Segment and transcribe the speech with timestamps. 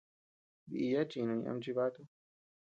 [0.71, 2.01] Diya chinuñ ama chibatu.